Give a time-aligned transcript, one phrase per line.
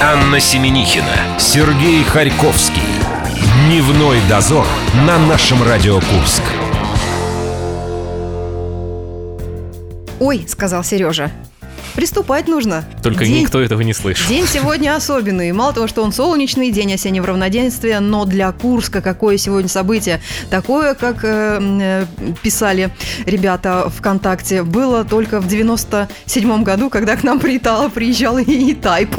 [0.00, 2.82] Анна Семенихина, Сергей Харьковский.
[3.66, 4.64] Дневной дозор
[5.04, 6.42] на нашем Радио Курск.
[10.20, 11.32] Ой, сказал Сережа,
[11.98, 12.84] Приступать нужно.
[13.02, 14.28] Только день, никто этого не слышит.
[14.28, 15.50] День сегодня особенный.
[15.50, 20.20] Мало того, что он солнечный, день осеннего равноденствия, но для Курска какое сегодня событие?
[20.48, 22.06] Такое, как э, э
[22.40, 22.90] писали
[23.26, 29.16] ребята ВКонтакте, было только в 97 году, когда к нам прилетал, приезжал и Тайп.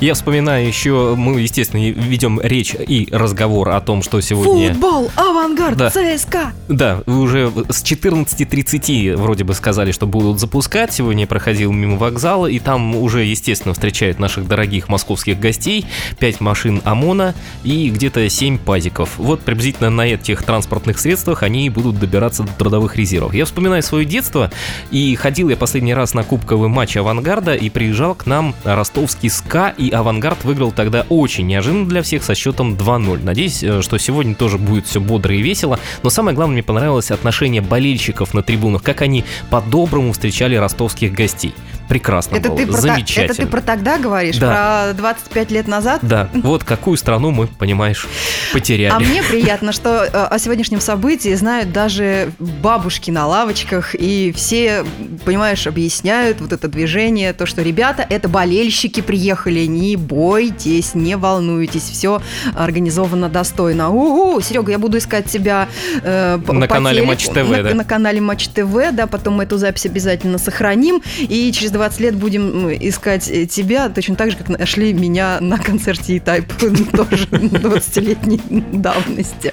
[0.00, 4.72] Я вспоминаю еще, мы, естественно, ведем речь и разговор о том, что сегодня...
[4.72, 5.90] Футбол, авангард, да.
[5.90, 6.52] ЦСКА.
[6.68, 10.94] Да, уже с 14.30 вроде бы сказали, что будут запускать.
[10.94, 15.86] Сегодня проходил проходил мимо вокзала, и там уже, естественно, встречают наших дорогих московских гостей,
[16.18, 17.34] 5 машин ОМОНа
[17.64, 19.18] и где-то 7 пазиков.
[19.18, 23.34] Вот приблизительно на этих транспортных средствах они будут добираться до трудовых резервов.
[23.34, 24.50] Я вспоминаю свое детство,
[24.90, 29.74] и ходил я последний раз на кубковый матч «Авангарда», и приезжал к нам ростовский СКА,
[29.76, 33.24] и «Авангард» выиграл тогда очень неожиданно для всех со счетом 2-0.
[33.24, 37.10] Надеюсь, э, что сегодня тоже будет все бодро и весело, но самое главное, мне понравилось
[37.10, 41.55] отношение болельщиков на трибунах, как они по-доброму встречали ростовских гостей
[41.88, 43.24] прекрасно это было, ты про замечательно.
[43.32, 44.92] это ты про тогда говоришь, да.
[44.92, 46.00] про 25 лет назад?
[46.02, 48.06] Да, вот какую страну мы, понимаешь,
[48.52, 48.92] потеряли.
[48.92, 54.84] А мне приятно, что э, о сегодняшнем событии знают даже бабушки на лавочках, и все,
[55.24, 61.82] понимаешь, объясняют вот это движение, то, что ребята, это болельщики приехали, не бойтесь, не волнуйтесь,
[61.82, 62.20] все
[62.54, 63.90] организовано достойно.
[63.90, 65.68] Угу, Серега, я буду искать тебя
[66.02, 67.74] э, на канале Матч ТВ, на, да?
[67.74, 72.16] На канале Матч ТВ, да, потом мы эту запись обязательно сохраним, и через 20 лет
[72.16, 78.40] будем искать э, тебя точно так же, как нашли меня на концерте E-Type тоже 20-летней
[78.72, 79.52] давности.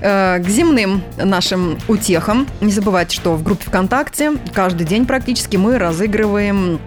[0.00, 5.78] Э, к земным нашим утехам не забывайте, что в группе ВКонтакте каждый день практически мы
[5.78, 6.78] разыгрываем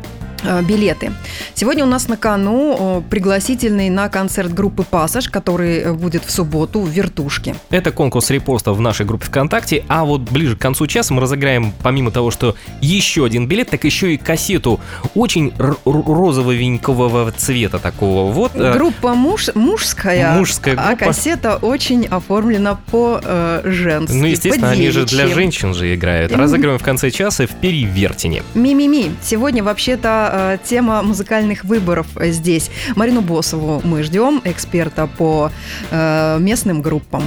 [0.68, 1.12] билеты.
[1.54, 6.82] Сегодня у нас на кону пригласительный на концерт группы «Пассаж», который э, будет в субботу
[6.82, 7.56] в «Вертушке».
[7.70, 11.74] Это конкурс репоста в нашей группе ВКонтакте, а вот ближе к концу часа мы разыграем,
[11.82, 14.80] помимо того, что еще один билет, так еще и кассету
[15.14, 15.54] очень
[15.86, 18.32] розового цвета такого.
[18.32, 18.52] Вот.
[18.56, 21.04] Э, группа муж, мужская, мужская а группа.
[21.04, 26.32] а кассета очень оформлена по-женски, Ну, естественно, они же для женщин же играют.
[26.32, 28.44] Разыгрываем в конце часа в Перевертине.
[28.54, 29.12] Ми-ми-ми.
[29.22, 32.70] Сегодня вообще-то Э, тема музыкальных выборов здесь.
[32.96, 35.50] Марину Босову мы ждем, эксперта по
[35.92, 37.24] э, местным группам.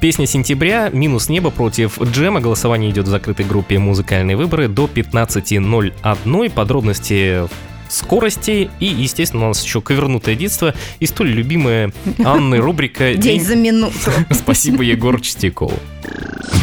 [0.00, 2.40] Песня сентября «Минус небо» против Джема.
[2.40, 6.50] Голосование идет в закрытой группе «Музыкальные выборы» до 15.01.
[6.50, 7.42] Подробности
[7.90, 11.92] скорости и, естественно, у нас еще ковернутое детство и столь любимая
[12.24, 14.10] Анны рубрика «День за минуту».
[14.30, 15.72] Спасибо, Егор Чистяков.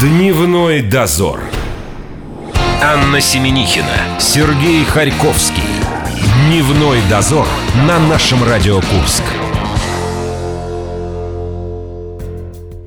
[0.02, 1.42] Дневной дозор.
[2.88, 5.64] Анна Семенихина, Сергей Харьковский.
[6.46, 7.48] Дневной дозор
[7.88, 9.24] на нашем Радио Курск.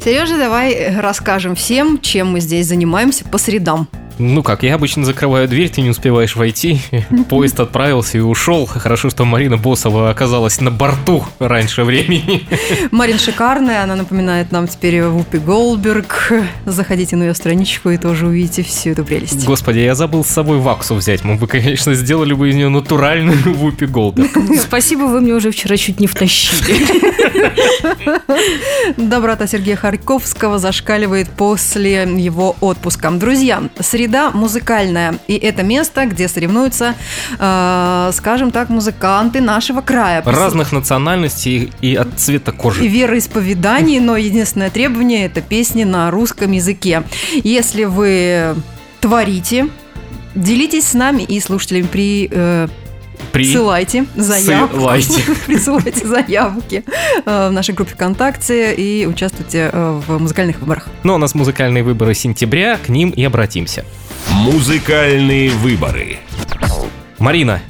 [0.00, 3.88] Сережа, давай расскажем всем, чем мы здесь занимаемся по средам.
[4.18, 6.80] Ну как, я обычно закрываю дверь, ты не успеваешь войти.
[7.28, 8.66] Поезд отправился и ушел.
[8.66, 12.46] Хорошо, что Марина Босова оказалась на борту раньше времени.
[12.90, 16.32] Марин шикарная, она напоминает нам теперь Вупи Голдберг.
[16.66, 19.44] Заходите на ее страничку и тоже увидите всю эту прелесть.
[19.44, 21.22] Господи, я забыл с собой ваксу взять.
[21.24, 24.36] Мы бы, конечно, сделали бы из нее натуральную Вупи Голдберг.
[24.60, 26.88] Спасибо, вы мне уже вчера чуть не втащили.
[28.96, 33.10] Доброта Сергея Харьковского зашкаливает после его отпуска.
[33.10, 35.19] Друзья, среда среда музыкальная.
[35.28, 36.94] И это место, где соревнуются,
[37.38, 40.22] э, скажем так, музыканты нашего края.
[40.24, 42.84] Разных национальностей и от цвета кожи.
[42.84, 47.02] И вероисповеданий, но единственное требование– это песни на русском языке.
[47.44, 48.54] Если вы
[49.00, 49.68] творите,
[50.34, 52.68] делитесь с нами и слушателями при э,
[53.32, 54.74] Присылайте заявки.
[54.74, 55.22] Ссылайте.
[55.46, 56.84] Присылайте заявки
[57.24, 60.88] э, в нашей группе ВКонтакте и участвуйте э, в музыкальных выборах.
[61.04, 63.84] Ну, у нас музыкальные выборы сентября, к ним и обратимся.
[64.30, 66.18] Музыкальные выборы.
[67.18, 67.60] Марина,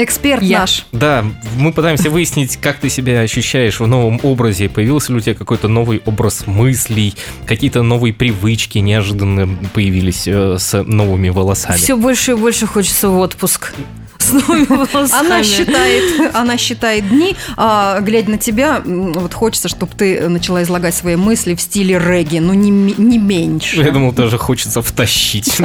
[0.00, 0.60] Эксперт Я.
[0.60, 0.86] наш.
[0.92, 1.24] Да,
[1.56, 4.68] мы пытаемся выяснить, как ты себя ощущаешь в новом образе.
[4.68, 7.14] Появился ли у тебя какой-то новый образ мыслей,
[7.46, 11.76] какие-то новые привычки неожиданно появились э, с новыми волосами?
[11.76, 13.74] Все больше и больше хочется в отпуск
[14.18, 15.26] с новыми волосами.
[15.26, 20.94] Она считает, она считает дни, а глядя на тебя, вот хочется, чтобы ты начала излагать
[20.94, 23.82] свои мысли в стиле регги, но не, не меньше.
[23.82, 25.58] Я думал, тоже хочется втащить.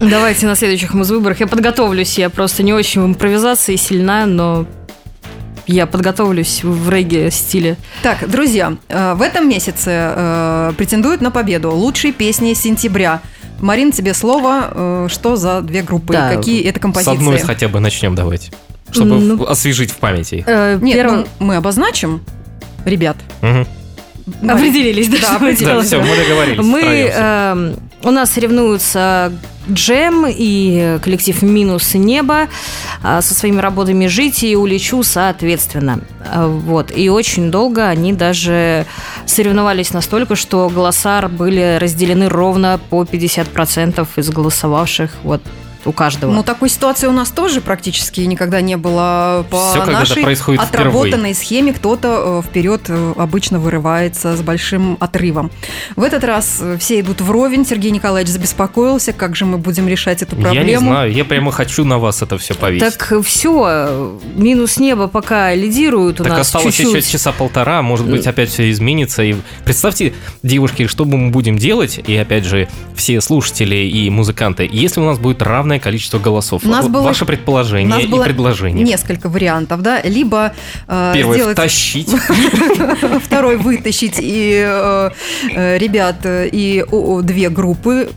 [0.00, 1.40] Давайте на следующих муз-выборах.
[1.40, 2.18] Я подготовлюсь.
[2.18, 4.64] Я просто не очень в импровизации сильна, но
[5.66, 7.76] я подготовлюсь в регги стиле.
[8.02, 13.20] Так, друзья, э, в этом месяце э, претендуют на победу лучшие песни сентября.
[13.60, 14.70] Марин, тебе слово.
[14.70, 16.12] Э, что за две группы?
[16.12, 17.12] Да, Какие это композиции?
[17.12, 18.52] С одной хотя бы начнем давайте.
[18.90, 20.42] чтобы Ну- освежить в памяти.
[20.46, 22.22] Э, Нет, первое- ну, мы обозначим,
[22.86, 23.16] ребят.
[23.42, 23.66] Мгм.
[24.48, 25.60] Определились, да, Да, определились.
[25.60, 26.64] Да, все, мы договорились.
[26.64, 29.32] Мы, эм, у нас соревнуются
[29.70, 32.48] Джем и коллектив «Минус небо»
[33.02, 36.00] а, со своими работами «Жить» и «Улечу» соответственно.
[36.20, 36.92] А, Вот.
[36.96, 38.86] И очень долго они даже
[39.26, 45.42] соревновались настолько, что голоса были разделены ровно по 50% из голосовавших вот
[45.84, 46.32] у каждого.
[46.32, 49.46] Ну, такой ситуации у нас тоже практически никогда не было.
[49.50, 55.50] По когда-то нашей происходит отработанной схеме кто-то э, вперед э, обычно вырывается с большим отрывом.
[55.96, 57.64] В этот раз э, все идут вровень.
[57.64, 60.54] Сергей Николаевич забеспокоился, как же мы будем решать эту проблему.
[60.54, 62.98] Я не знаю, я прямо хочу на вас это все повесить.
[62.98, 67.04] Так все, минус небо пока лидирует у Так нас осталось чуть-чуть.
[67.04, 69.22] еще часа полтора, может быть, опять все изменится.
[69.22, 74.68] И представьте, девушки, что бы мы будем делать, и опять же, все слушатели и музыканты,
[74.70, 76.62] если у нас будет равное количество голосов.
[76.64, 78.84] У нас было- Ваше предположение нас и было предложение.
[78.84, 80.54] несколько вариантов, да, либо
[80.86, 82.08] э, Первое сделать втащить.
[83.24, 85.10] второй вытащить и э,
[85.54, 88.08] э, ребят и о, две группы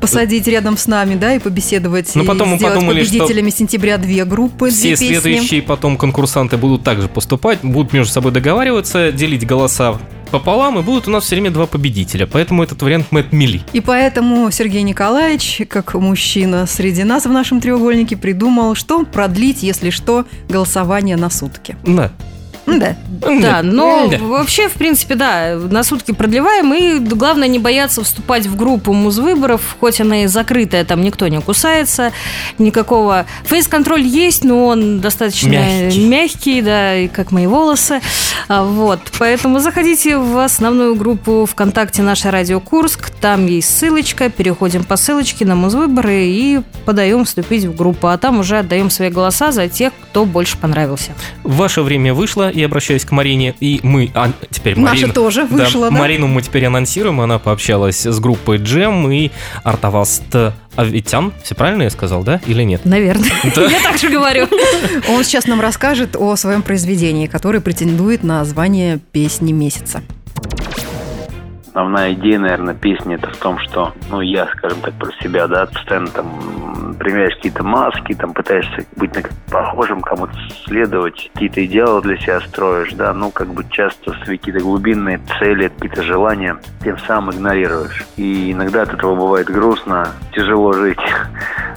[0.00, 2.14] посадить рядом с нами, да, и побеседовать.
[2.14, 5.96] Ну, и потом мы сделать подумали, что победителями сентября две группы, Все две следующие потом
[5.96, 9.98] конкурсанты будут также поступать, будут между собой договариваться, делить голоса
[10.30, 12.26] пополам, и будут у нас все время два победителя.
[12.26, 13.62] Поэтому этот вариант мы отмели.
[13.72, 19.90] И поэтому Сергей Николаевич, как мужчина среди нас в нашем треугольнике, придумал, что продлить, если
[19.90, 21.76] что, голосование на сутки.
[21.84, 22.12] Да.
[22.66, 22.96] Да.
[23.08, 24.18] Да, но Да.
[24.18, 29.76] вообще, в принципе, да, на сутки продлеваем, и главное не бояться вступать в группу музвыборов,
[29.80, 32.12] хоть она и закрытая, там никто не кусается,
[32.58, 33.26] никакого...
[33.44, 36.04] Фейс-контроль есть, но он достаточно Мягкий.
[36.06, 38.00] мягкий, да, и как мои волосы,
[38.48, 44.84] А, вот, поэтому заходите в основную группу ВКонтакте «Наша Радио Курск», там есть ссылочка, переходим
[44.84, 49.50] по ссылочке на музвыборы и подаем вступить в группу, а там уже отдаем свои голоса
[49.50, 51.12] за тех, кто больше понравился.
[51.42, 55.12] Ваше время вышло, и обращаюсь к Марине, и мы, а, теперь Наша Марина.
[55.12, 55.96] тоже вышла, да?
[55.96, 59.30] Марину мы теперь анонсируем, она пообщалась с группой Джем и
[59.62, 60.34] Артаваст
[60.74, 61.32] Аветян.
[61.42, 62.40] Все правильно я сказал, да?
[62.46, 62.84] Или нет?
[62.84, 63.30] Наверное.
[63.54, 63.66] Да.
[63.66, 64.48] Я так же говорю.
[65.08, 70.02] Он сейчас нам расскажет о своем произведении, которое претендует на звание песни месяца.
[71.68, 75.66] Основная идея, наверное, песни это в том, что, ну, я, скажем так, про себя, да,
[75.66, 76.26] постоянно там
[76.96, 80.34] примеряешь какие-то маски, там пытаешься быть на похожим, кому-то
[80.64, 85.68] следовать, какие-то идеалы для себя строишь, да, ну, как бы часто свои какие-то глубинные цели,
[85.68, 88.04] какие-то желания тем самым игнорируешь.
[88.16, 90.98] И иногда от этого бывает грустно, тяжело жить.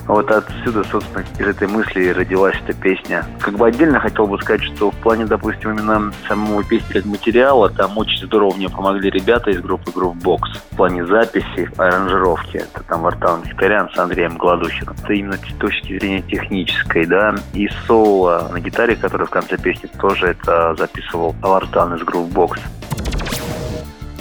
[0.09, 3.23] Вот отсюда, собственно, из этой мысли родилась эта песня.
[3.39, 7.69] Как бы отдельно хотел бы сказать, что в плане, допустим, именно самого песни как материала,
[7.69, 10.39] там очень здорово мне помогли ребята из группы Groovebox
[10.71, 12.57] в плане записи, аранжировки.
[12.57, 14.95] Это там Вартан Викториан с Андреем Гладухиным.
[15.09, 17.33] Это именно с точки зрения технической, да.
[17.53, 22.59] И соло на гитаре, который в конце песни тоже это записывал Вартан из Groovebox.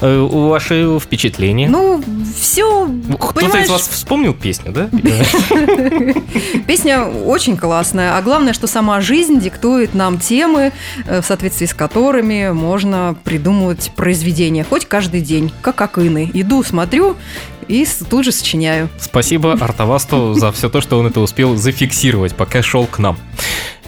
[0.00, 1.68] Э, Ваши впечатления?
[1.68, 2.02] Ну,
[2.34, 2.88] все,
[3.20, 4.88] Кто-то из вас вспомнил песню, да?
[6.66, 10.72] Песня очень классная, а главное, что сама жизнь диктует нам темы,
[11.06, 16.30] э, в соответствии с которыми можно придумывать произведения, хоть каждый день, как акины.
[16.32, 17.14] Иду, смотрю
[17.68, 18.88] и тут же сочиняю.
[18.98, 23.18] Спасибо Артавасту за все то, что он это успел зафиксировать, пока шел к нам.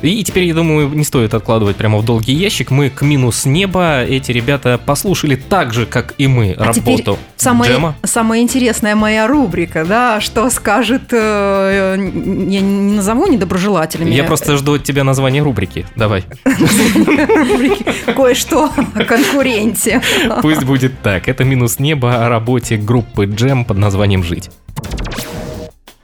[0.03, 2.71] И теперь, я думаю, не стоит откладывать прямо в долгий ящик.
[2.71, 4.03] Мы к минус неба.
[4.05, 7.95] Эти ребята послушали так же, как и мы, А работу самая, Джема.
[8.03, 14.15] самая интересная моя рубрика, да, что скажет, э, я не назову недоброжелателями.
[14.15, 15.87] Я просто жду от тебя название рубрики.
[15.97, 16.25] Давай.
[16.45, 17.85] рубрики
[18.15, 20.03] кое-что о конкуренте.
[20.43, 21.29] Пусть будет так.
[21.29, 24.51] Это минус неба о работе группы Джем под названием «Жить».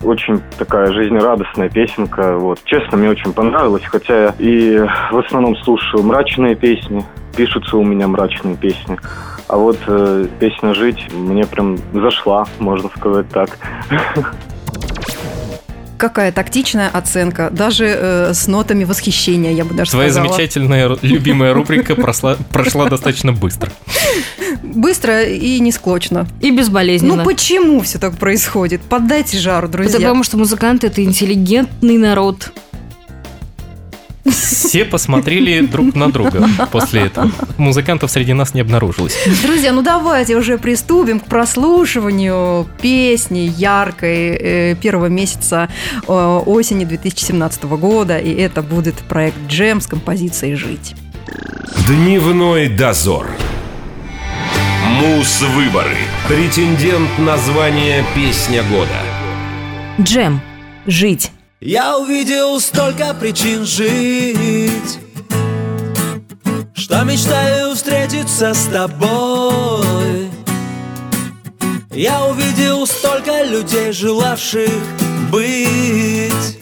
[0.02, 2.36] Очень такая жизнерадостная песенка.
[2.36, 2.60] Вот.
[2.64, 4.78] Честно, мне очень понравилось, хотя я и
[5.10, 7.04] в основном слушаю мрачные песни.
[7.36, 8.98] Пишутся у меня мрачные песни.
[9.48, 13.58] А вот э, песня «Жить» мне прям зашла, можно сказать так.
[15.96, 20.28] Какая тактичная оценка, даже э, с нотами восхищения, я бы даже Твоя сказала.
[20.28, 23.70] замечательная ру- любимая рубрика прошла достаточно быстро.
[24.62, 26.26] Быстро и не склочно.
[26.40, 27.16] И безболезненно.
[27.16, 28.82] Ну почему все так происходит?
[28.82, 29.98] Поддайте жару, друзья.
[29.98, 32.52] Потому что музыканты это интеллигентный народ.
[34.30, 37.30] Все посмотрели друг на друга после этого.
[37.58, 39.16] Музыкантов среди нас не обнаружилось.
[39.42, 45.68] Друзья, ну давайте уже приступим к прослушиванию песни яркой э, первого месяца
[46.06, 48.18] э, осени 2017 года.
[48.18, 50.94] И это будет проект Джем с композицией «Жить».
[51.86, 53.26] Дневной дозор.
[55.00, 55.96] Мус-выборы.
[56.28, 59.00] Претендент на звание «Песня года».
[60.00, 60.40] Джем.
[60.86, 61.30] Жить.
[61.60, 64.98] Я увидел столько причин жить
[66.74, 70.30] Что мечтаю встретиться с тобой.
[71.92, 74.68] Я увидел столько людей, желавших
[75.30, 76.58] быть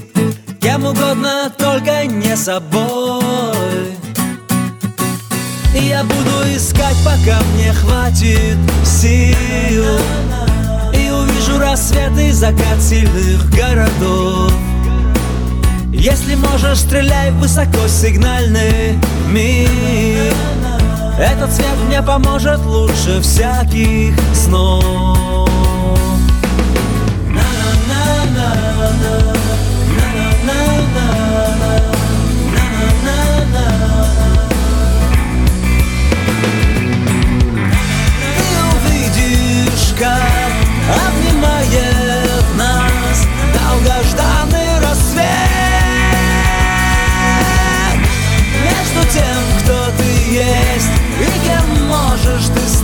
[0.60, 3.96] Кем угодно, только не собой.
[5.74, 9.98] Я буду искать, пока мне хватит сил.
[10.94, 14.52] И увижу рассвет и закат сильных городов
[15.94, 18.98] если можешь, стреляй высоко, сигнальный
[19.30, 20.34] миг
[21.18, 25.48] Этот цвет мне поможет лучше всяких снов.
[28.86, 29.33] Ты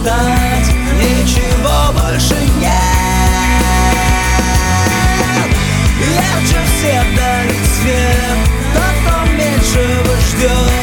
[0.01, 2.75] стать Ничего больше нет.
[6.15, 10.80] Ярче всех дарит свет кто меньшего ждет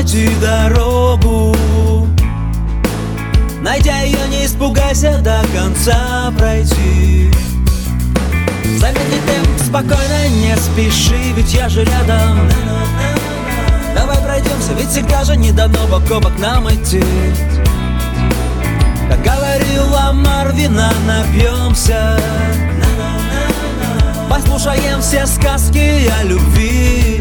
[0.00, 1.54] найти дорогу.
[3.60, 7.30] Найдя ее, не испугайся до конца пройти.
[8.78, 12.48] Замедли темп, спокойно, не спеши, ведь я же рядом.
[13.94, 17.04] Давай пройдемся, ведь всегда же не дано бок о бок нам идти.
[19.10, 22.16] Как говорил Ламар, вина напьемся
[24.30, 27.19] Послушаем все сказки о любви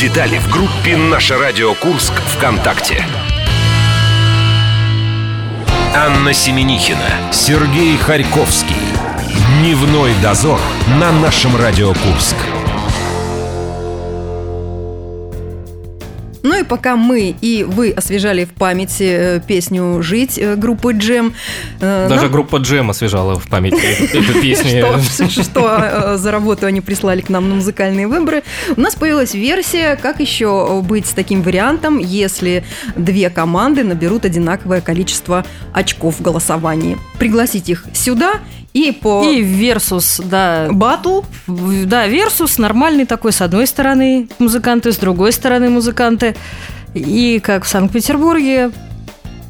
[0.00, 3.04] Детали в группе «Наше радио Курск» ВКонтакте.
[5.94, 8.76] Анна Семенихина, Сергей Харьковский.
[9.58, 10.58] Дневной дозор
[10.98, 12.36] на нашем Радио Курск.
[16.70, 21.34] Пока мы и вы освежали в памяти э, песню «Жить» э, группы «Джем»,
[21.80, 24.86] э, Даже нам- группа Джем освежала в памяти эту песню.
[25.42, 28.44] что, за работу они прислали к нам на музыкальные выборы.
[28.76, 32.62] У нас появилась версия, как еще быть с таким вариантом, если
[32.94, 36.98] две команды наберут одинаковое количество очков в голосовании.
[37.18, 38.34] Пригласить их сюда
[38.72, 44.96] и по И Versus, да, баттл Да, Versus нормальный такой, с одной стороны музыканты, с
[44.96, 46.36] другой стороны музыканты.
[46.94, 48.70] И как в Санкт-Петербурге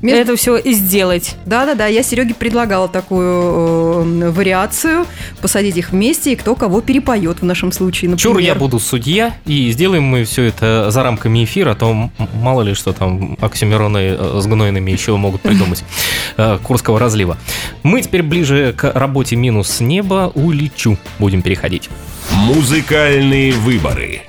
[0.02, 1.37] между- это все и сделать.
[1.47, 5.07] Да-да-да, я Сереге предлагала такую э, вариацию,
[5.40, 8.35] посадить их вместе, и кто кого перепоет в нашем случае, например.
[8.37, 12.62] Чур, я буду судья, и сделаем мы все это за рамками эфира, а то мало
[12.62, 15.85] ли что там оксимироны э, с гнойными еще могут придумать
[16.37, 17.37] э, Курского разлива.
[17.83, 21.88] Мы теперь ближе к работе «Минус неба» улечу будем переходить.
[22.33, 24.23] Музыкальные выборы.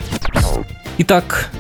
[0.98, 1.51] Итак,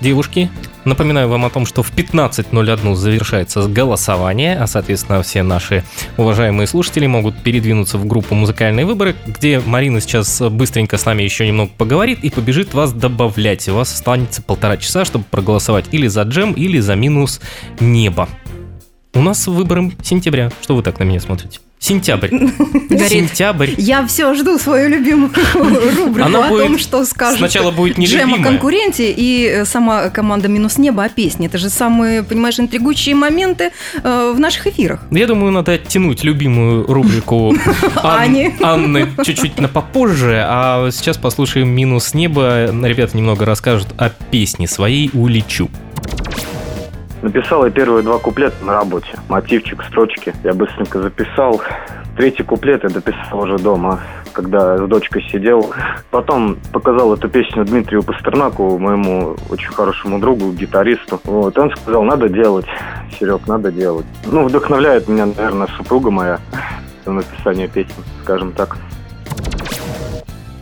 [0.00, 0.50] девушки,
[0.84, 5.82] Напоминаю вам о том, что в 15.01 завершается голосование, а, соответственно, все наши
[6.16, 11.46] уважаемые слушатели могут передвинуться в группу «Музыкальные выборы», где Марина сейчас быстренько с нами еще
[11.46, 13.68] немного поговорит и побежит вас добавлять.
[13.68, 17.40] У вас останется полтора часа, чтобы проголосовать или за джем, или за минус
[17.80, 18.28] небо.
[19.14, 20.50] У нас выборы сентября.
[20.60, 21.60] Что вы так на меня смотрите?
[21.84, 22.28] Сентябрь.
[22.88, 23.08] Горит.
[23.10, 23.70] Сентябрь.
[23.76, 28.32] Я все жду свою любимую рубрику Она о будет- том, что скажет сначала будет Джем
[28.32, 31.48] о конкуренте и э, сама команда «Минус небо» о песне.
[31.48, 33.70] Это же самые, понимаешь, интригующие моменты
[34.02, 35.02] э, в наших эфирах.
[35.10, 37.54] Я думаю, надо оттянуть любимую рубрику
[37.96, 38.54] Ан-.
[38.62, 42.70] Анны чуть-чуть на попозже, а сейчас послушаем «Минус неба».
[42.82, 45.68] Ребята немного расскажут о песне своей «Улечу».
[47.24, 49.08] Написал я первые два куплета на работе.
[49.30, 50.34] Мотивчик, строчки.
[50.44, 51.58] Я быстренько записал.
[52.18, 54.00] Третий куплет я дописал уже дома,
[54.34, 55.72] когда с дочкой сидел.
[56.10, 61.18] Потом показал эту песню Дмитрию Пастернаку, моему очень хорошему другу, гитаристу.
[61.24, 62.66] Вот, он сказал, надо делать,
[63.18, 64.04] Серег, надо делать.
[64.26, 66.40] Ну, вдохновляет меня, наверное, супруга моя
[67.06, 68.76] на написание песни, скажем так.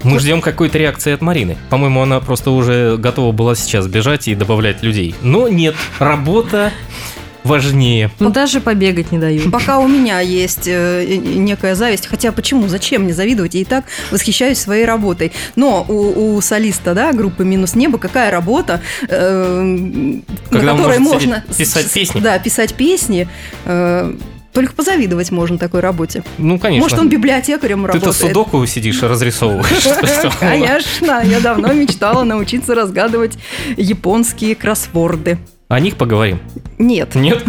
[0.05, 1.57] Мы ждем какой-то реакции от Марины.
[1.71, 5.15] По-моему, она просто уже готова была сейчас бежать и добавлять людей.
[5.23, 6.73] Но нет, работа
[7.45, 8.11] важнее.
[8.19, 9.51] Ну, даже побегать не дают.
[9.51, 13.85] Пока у меня есть э, некая зависть, хотя почему, зачем мне завидовать, я и так
[14.11, 15.33] восхищаюсь своей работой.
[15.57, 20.99] Но у, у солиста, да, группы «Минус небо» какая работа, э, на Когда он которой
[20.99, 21.45] можно...
[21.57, 22.21] писать песни.
[22.21, 23.29] Да, писать песни.
[23.65, 24.15] э,
[24.53, 26.23] только позавидовать можно такой работе.
[26.39, 26.85] Ну, конечно.
[26.85, 28.17] Может, он библиотекарем Ты-то работает.
[28.17, 30.35] судоку сидишь и разрисовываешь.
[30.39, 33.39] Конечно, я давно мечтала научиться разгадывать
[33.77, 35.39] японские кроссворды.
[35.69, 36.39] О них поговорим.
[36.79, 37.15] Нет.
[37.15, 37.43] Нет?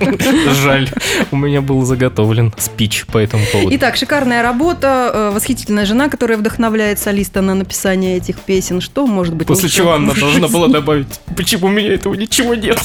[0.62, 0.88] Жаль.
[1.30, 3.74] У меня был заготовлен спич по этому поводу.
[3.76, 8.80] Итак, шикарная работа, э, восхитительная жена, которая вдохновляет солиста на написание этих песен.
[8.80, 12.54] Что может быть После чего Анна в должна была добавить, почему у меня этого ничего
[12.54, 12.78] нет.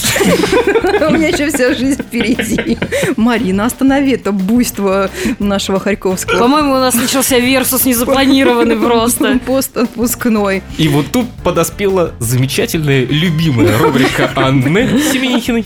[0.99, 2.77] У меня еще вся жизнь впереди.
[3.15, 5.09] Марина, останови это буйство
[5.39, 6.39] нашего Харьковского.
[6.39, 9.39] По-моему, у нас начался версус незапланированный просто.
[9.45, 10.61] Пост отпускной.
[10.77, 15.65] И вот тут подоспела замечательная любимая рубрика Анны Семенихиной.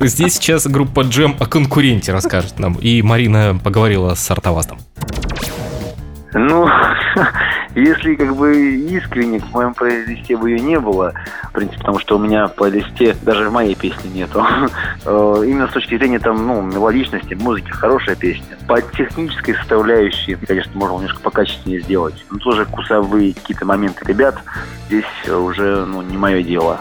[0.00, 2.74] Здесь сейчас группа Джем о конкуренте расскажет нам.
[2.74, 4.78] И Марина поговорила с Артовастом.
[6.34, 6.68] Ну,
[7.74, 12.16] если как бы искренне в моем плейлисте бы ее не было, в принципе, потому что
[12.16, 14.44] у меня в плейлисте даже в моей песни нету.
[15.04, 18.58] Э, Именно с точки зрения там, ну, мелодичности, музыки, хорошая песня.
[18.66, 22.14] По технической составляющей, конечно, можно немножко покачественнее сделать.
[22.30, 24.36] Но тоже вкусовые какие-то моменты ребят
[24.88, 26.80] здесь уже, ну, не мое дело.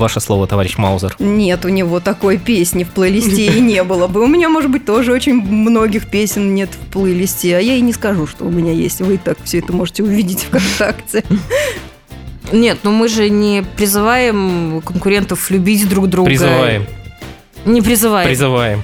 [0.00, 1.14] Ваше слово, товарищ Маузер.
[1.18, 4.22] Нет у него такой песни в плейлисте и не было бы.
[4.22, 7.92] У меня, может быть, тоже очень многих песен нет в плейлисте, а я и не
[7.92, 9.00] скажу, что у меня есть.
[9.02, 11.22] Вы и так все это можете увидеть ВКонтакте.
[12.50, 16.30] Нет, ну мы же не призываем конкурентов любить друг друга.
[16.30, 16.86] Призываем.
[17.66, 18.26] Не призываем.
[18.26, 18.82] Призываем.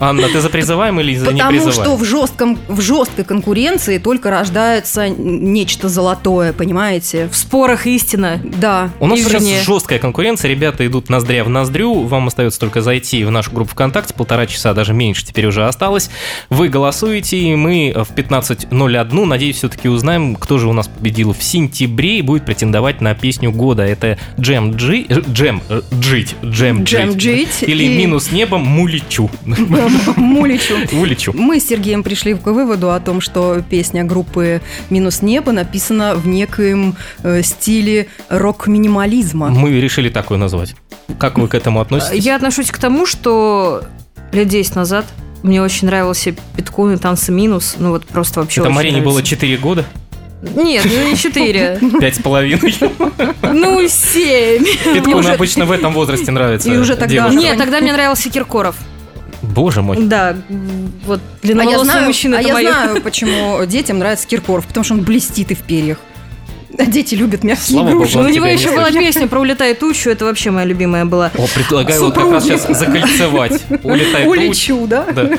[0.00, 4.30] Анна, ты за призываем или за не Потому что в, жестком, в жесткой конкуренции только
[4.30, 7.28] рождается нечто золотое, понимаете?
[7.30, 8.40] В спорах истина.
[8.42, 8.90] Да.
[8.98, 13.30] У нас сейчас жесткая конкуренция, ребята идут ноздря в ноздрю, вам остается только зайти в
[13.30, 16.10] нашу группу ВКонтакте, полтора часа, даже меньше теперь уже осталось.
[16.48, 21.42] Вы голосуете, и мы в 15.01, надеюсь, все-таки узнаем, кто же у нас победил в
[21.42, 23.82] сентябре и будет претендовать на песню года.
[23.82, 27.48] Это Джем Джи, э, Джем э, Джить, Джем Джем Джить.
[27.60, 29.30] Джить Или и- Минус небом Муличу.
[30.16, 30.74] Муличу.
[30.92, 31.32] Уличу.
[31.34, 36.26] Мы с Сергеем пришли к выводу о том, что песня группы «Минус небо» написана в
[36.26, 39.48] некоем э, стиле рок-минимализма.
[39.50, 40.74] Мы решили такое назвать.
[41.18, 42.24] Как вы к этому относитесь?
[42.24, 43.82] Я отношусь к тому, что
[44.32, 45.06] лет 10 назад
[45.42, 47.76] мне очень нравился Питкун и танцы минус.
[47.78, 49.10] Ну вот просто вообще Это Марине нравится.
[49.14, 49.84] было 4 года,
[50.54, 51.78] Нет, ну не 4.
[52.00, 52.74] пять с половиной.
[53.42, 54.64] Ну 7.
[54.94, 56.70] Питкун уже- обычно в этом возрасте нравится.
[56.72, 57.28] И уже тогда-.
[57.30, 58.76] Нет, тогда мне нравился Киркоров.
[59.50, 59.96] Боже мой.
[60.00, 60.36] Да,
[61.06, 62.68] вот А я длинноволосый знаю, мужчина а это я моё.
[62.72, 65.98] знаю, почему детям нравится Киркоров, потому что он блестит и в перьях.
[66.78, 68.16] А дети любят мягкие Слава богу, игрушки.
[68.16, 71.30] он Ну, у него еще была песня про «Улетай тучу», это вообще моя любимая была.
[71.36, 73.60] О, предлагаю вот как раз сейчас закольцевать.
[73.82, 74.38] Улетай туч.
[74.38, 75.04] Улечу, да?
[75.12, 75.30] Да.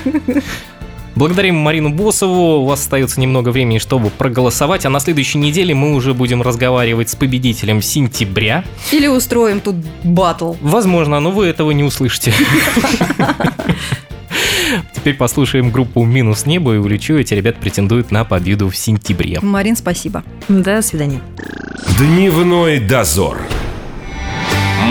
[1.16, 2.62] Благодарим Марину Босову.
[2.62, 4.86] У вас остается немного времени, чтобы проголосовать.
[4.86, 8.64] А на следующей неделе мы уже будем разговаривать с победителем сентября.
[8.92, 10.54] Или устроим тут батл.
[10.62, 12.34] Возможно, но вы этого не услышите.
[14.96, 17.16] Теперь послушаем группу «Минус небо» и улечу.
[17.16, 19.40] Эти ребят претендуют на победу в сентябре.
[19.42, 20.24] Марин, спасибо.
[20.48, 21.22] До свидания.
[21.98, 23.38] Дневной дозор.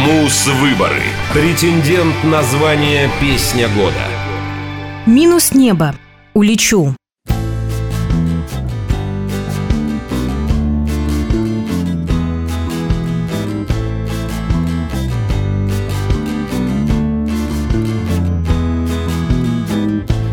[0.04, 1.02] Мус-выборы.
[1.32, 3.94] Претендент на звание «Песня года».
[5.06, 5.94] Минус небо
[6.34, 6.94] улечу.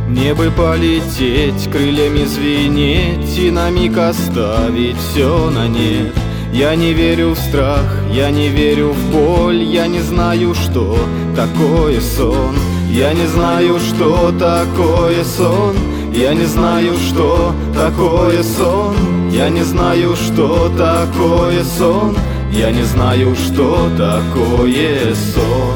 [0.07, 6.13] Мне бы полететь, крыльями звенеть И на миг оставить все на нет
[6.51, 10.99] Я не верю в страх, я не верю в боль Я не знаю, что
[11.33, 12.55] такое сон
[12.89, 15.75] я не знаю, что такое сон.
[16.13, 18.95] Я не знаю, что такое сон.
[19.29, 22.17] Я не знаю, что такое сон.
[22.51, 25.75] Я не знаю, что такое сон.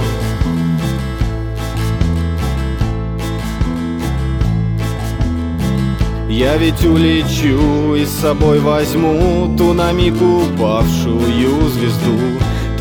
[6.29, 12.17] Я ведь улечу и с собой возьму Ту на миг упавшую звезду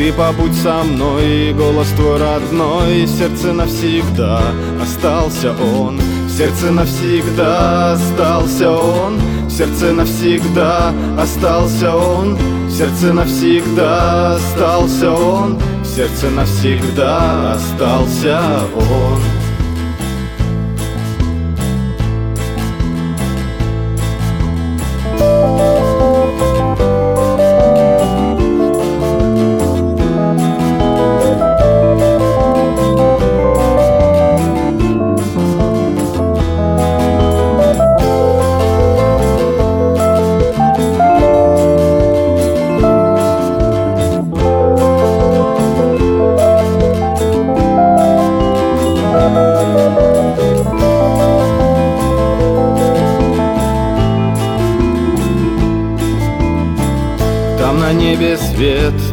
[0.01, 4.41] Ты побудь со мной, голос твой родной сердце навсегда
[4.81, 6.01] остался он.
[6.27, 12.39] В сердце навсегда остался он В сердце навсегда остался он.
[12.67, 18.41] В сердце навсегда остался он В сердце навсегда остался
[18.75, 19.40] он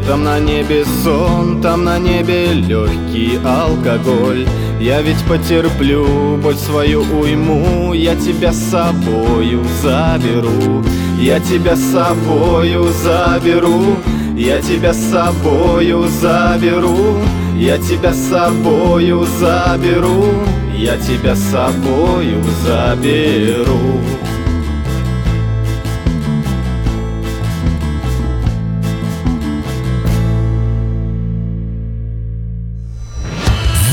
[0.07, 4.47] там на небе сон, там на небе легкий алкоголь.
[4.79, 10.83] Я ведь потерплю боль свою уйму, я тебя с собою заберу,
[11.19, 13.97] я тебя с собою заберу,
[14.37, 17.17] я тебя с собою заберу,
[17.57, 20.25] я тебя с собою заберу,
[20.77, 23.99] я тебя с собою заберу.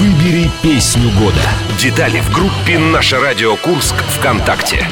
[0.04, 1.40] Выбери песню года.
[1.78, 4.86] Детали в группе «Наше радио Курск» ВКонтакте.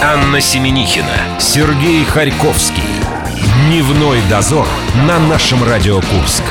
[0.00, 2.84] Анна Семенихина, Сергей Харьковский.
[3.66, 4.68] Дневной дозор
[5.08, 6.44] на нашем Радио Курск.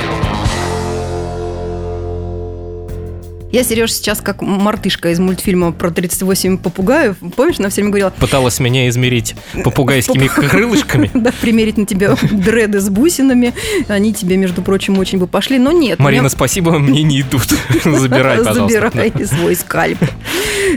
[3.53, 7.17] Я, Сереж, сейчас как мартышка из мультфильма про 38 попугаев.
[7.35, 11.11] Помнишь, она все время говорила, Пыталась меня измерить попугайскими крылышками.
[11.13, 13.53] да, примерить на тебя дреды с бусинами.
[13.87, 15.99] Они тебе, между прочим, очень бы пошли, но нет.
[15.99, 17.43] Марина, спасибо, мне не идут.
[17.85, 18.89] Забирай, пожалуйста.
[18.89, 19.99] Забирай свой скальп.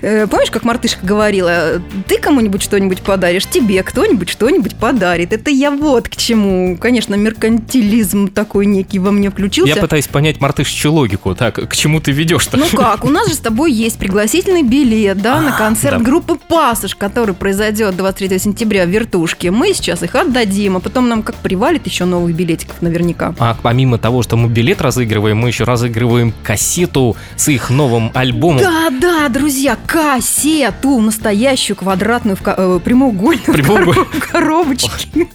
[0.02, 5.32] Э, Помнишь, как мартышка говорила, ты кому-нибудь что-нибудь подаришь, тебе кто-нибудь что-нибудь подарит.
[5.32, 6.76] Это я вот к чему.
[6.76, 9.74] Конечно, меркантилизм такой некий во мне включился.
[9.74, 11.34] Я пытаюсь понять мартышечью логику.
[11.34, 12.65] Так, к чему ты ведешь-то?
[12.72, 16.04] Ну как, у нас же с тобой есть пригласительный билет, да, на концерт А, да.
[16.04, 19.50] группы «Пассаж», который произойдет 23 сентября в Вертушке.
[19.50, 23.34] Мы сейчас их отдадим, а потом нам как привалит еще новых билетиков наверняка.
[23.38, 28.62] А помимо того, что мы билет разыгрываем, мы еще разыгрываем кассету с их новым альбомом.
[28.62, 34.06] Да, да, друзья, кассету, настоящую квадратную в ко- э, прямоугольную Прямоугольную.
[34.06, 35.28] коро- коробочке.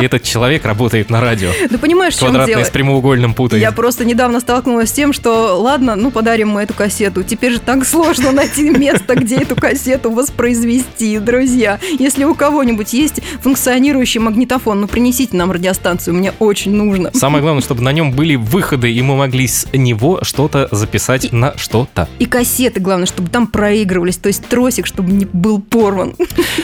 [0.00, 1.50] И этот человек работает на радио.
[1.70, 3.62] Ну понимаешь, в чем Квадратное с прямоугольным путает.
[3.62, 7.22] Я просто недавно столкнулась с тем, что ладно, ну подарим мы эту кассету.
[7.22, 11.78] Теперь же так сложно найти место, где эту кассету воспроизвести, друзья.
[11.98, 17.10] Если у кого-нибудь есть функционирующий магнитофон, ну принесите нам радиостанцию, мне очень нужно.
[17.14, 21.56] Самое главное, чтобы на нем были выходы, и мы могли с него что-то записать на
[21.56, 22.08] что-то.
[22.18, 26.14] И кассеты, главное, чтобы там проигрывались, то есть тросик, чтобы не был порван.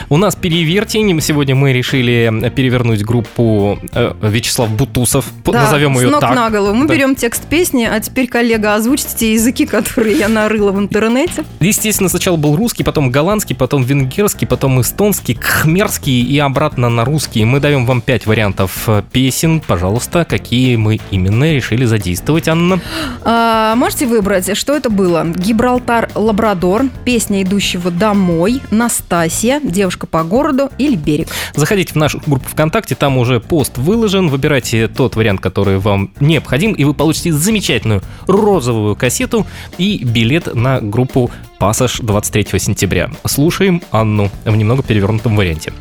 [0.09, 1.21] У нас перевертень.
[1.21, 5.27] Сегодня мы решили перевернуть группу э, Вячеслав Бутусов.
[5.45, 6.35] Да, Назовем с ее ног так.
[6.35, 6.75] на голову.
[6.75, 6.95] Мы Да.
[6.95, 11.45] берем текст песни, а теперь, коллега, озвучите те языки, которые я нарыла в интернете.
[11.61, 17.43] Естественно, сначала был русский, потом голландский, потом венгерский, потом эстонский, кхмерский и обратно на русский.
[17.47, 19.61] Мы даем вам пять вариантов э, песен.
[19.67, 22.81] Пожалуйста, какие мы именно решили задействовать, Анна?
[23.23, 25.25] А, можете выбрать, что это было?
[25.25, 31.29] Гибралтар Лабрадор, песня идущего домой, Настасья, девушка по городу или берег.
[31.55, 34.29] Заходите в нашу группу ВКонтакте, там уже пост выложен.
[34.29, 39.47] Выбирайте тот вариант, который вам необходим, и вы получите замечательную розовую кассету
[39.79, 43.11] и билет на группу «Пассаж» 23 сентября.
[43.25, 45.73] Слушаем Анну в немного перевернутом варианте.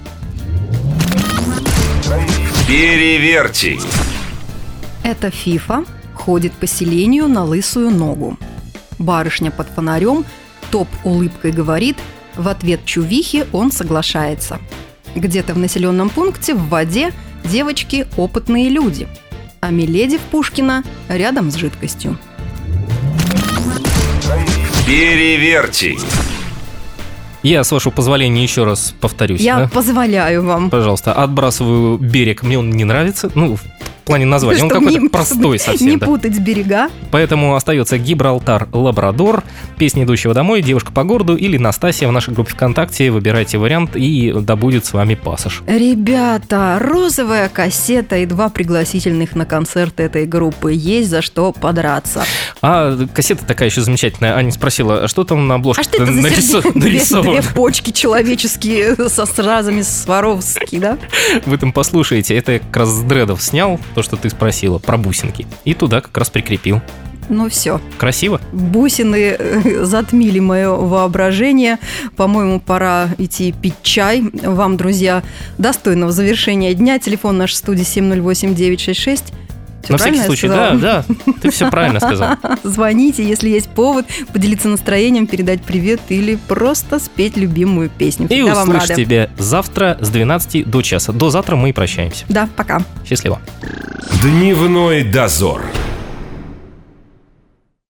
[2.67, 3.80] Переверьте.
[5.04, 8.38] Это Фифа ходит по селению на лысую ногу.
[9.00, 10.26] Барышня под фонарем
[10.70, 11.98] топ улыбкой говорит,
[12.36, 14.60] в ответ чувихи он соглашается.
[15.15, 17.12] Где-то в населенном пункте в воде
[17.44, 19.08] девочки опытные люди,
[19.60, 22.17] а Миледи в Пушкина рядом с жидкостью.
[24.86, 25.98] Переверьте.
[27.44, 29.41] Я, с вашего позволения, еще раз повторюсь.
[29.41, 29.67] Я да?
[29.70, 30.70] позволяю вам.
[30.70, 32.44] Пожалуйста, отбрасываю берег.
[32.44, 33.32] Мне он не нравится.
[33.34, 33.58] Ну,
[34.12, 34.63] плане названия.
[34.63, 35.88] Он какой-то простой совсем.
[35.88, 36.06] Не да.
[36.06, 36.89] путать берега.
[37.12, 39.43] Поэтому остается Гибралтар Лабрадор,
[39.78, 43.10] песня идущего домой, девушка по городу или Настасья в нашей группе ВКонтакте.
[43.12, 45.63] Выбирайте вариант и да будет с вами пассаж.
[45.67, 50.74] Ребята, розовая кассета и два пригласительных на концерт этой группы.
[50.74, 52.26] Есть за что подраться.
[52.62, 54.36] А кассета такая еще замечательная.
[54.36, 56.71] Аня спросила, а что там на обложке А что это за нарисо- сердце?
[56.74, 57.41] Две, нарисовано?
[57.41, 60.97] две почки человеческие со сразами Сваровски, да?
[61.45, 62.36] Вы там послушаете.
[62.36, 65.46] Это я как раз с дредов снял, то, что ты спросила, про бусинки.
[65.64, 66.82] И туда как раз прикрепил.
[67.30, 68.42] Ну все, Красиво?
[68.52, 71.78] бусины э, затмили мое воображение.
[72.18, 74.24] По-моему, пора идти пить чай.
[74.34, 75.24] Вам, друзья,
[75.60, 76.98] достойного завершения дня.
[77.00, 79.34] Телефон наш в студии 708-966.
[79.84, 81.06] Всё На всякий случай, да, да,
[81.41, 82.36] ты все правильно сказал.
[82.63, 88.28] Звоните, если есть повод, поделиться настроением, передать привет или просто спеть любимую песню.
[88.28, 91.12] И Всегда услышь тебя завтра с 12 до часа.
[91.12, 92.26] До завтра мы прощаемся.
[92.30, 92.82] Да, пока.
[93.06, 93.41] Счастливо.
[94.22, 95.63] Дневной дозор.